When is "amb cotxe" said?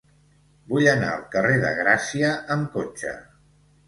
2.57-3.13